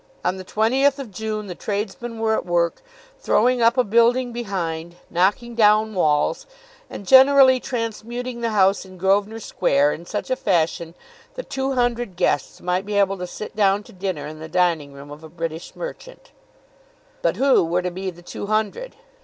On 0.25 0.37
the 0.37 0.43
20th 0.43 0.97
of 0.97 1.11
June 1.11 1.45
the 1.45 1.53
tradesmen 1.53 2.17
were 2.17 2.33
at 2.33 2.43
work, 2.43 2.81
throwing 3.19 3.61
up 3.61 3.77
a 3.77 3.83
building 3.83 4.31
behind, 4.33 4.95
knocking 5.11 5.53
down 5.53 5.93
walls, 5.93 6.47
and 6.89 7.05
generally 7.05 7.59
transmuting 7.59 8.41
the 8.41 8.49
house 8.49 8.83
in 8.83 8.97
Grosvenor 8.97 9.39
Square 9.39 9.93
in 9.93 10.07
such 10.07 10.31
a 10.31 10.35
fashion 10.35 10.95
that 11.35 11.51
two 11.51 11.73
hundred 11.73 12.15
guests 12.15 12.61
might 12.61 12.83
be 12.87 12.95
able 12.97 13.19
to 13.19 13.27
sit 13.27 13.55
down 13.55 13.83
to 13.83 13.93
dinner 13.93 14.25
in 14.25 14.39
the 14.39 14.49
dining 14.49 14.91
room 14.91 15.11
of 15.11 15.23
a 15.23 15.29
British 15.29 15.75
merchant. 15.75 16.31
But 17.21 17.35
who 17.35 17.63
were 17.63 17.83
to 17.83 17.91
be 17.91 18.09
the 18.09 18.23
two 18.23 18.47
hundred? 18.47 18.95